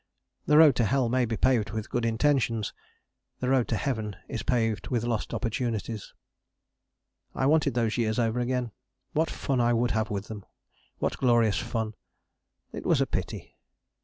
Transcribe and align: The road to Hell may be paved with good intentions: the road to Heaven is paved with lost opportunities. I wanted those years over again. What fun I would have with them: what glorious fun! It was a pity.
The 0.47 0.57
road 0.57 0.75
to 0.77 0.83
Hell 0.83 1.09
may 1.09 1.25
be 1.25 1.37
paved 1.37 1.69
with 1.69 1.91
good 1.91 2.05
intentions: 2.05 2.73
the 3.39 3.49
road 3.49 3.67
to 3.67 3.75
Heaven 3.77 4.15
is 4.27 4.41
paved 4.41 4.87
with 4.87 5.03
lost 5.03 5.31
opportunities. 5.31 6.15
I 7.35 7.45
wanted 7.45 7.75
those 7.75 7.97
years 7.99 8.17
over 8.17 8.39
again. 8.39 8.71
What 9.13 9.29
fun 9.29 9.61
I 9.61 9.73
would 9.73 9.91
have 9.91 10.09
with 10.09 10.25
them: 10.27 10.43
what 10.97 11.19
glorious 11.19 11.59
fun! 11.59 11.93
It 12.73 12.83
was 12.83 12.99
a 12.99 13.05
pity. 13.05 13.55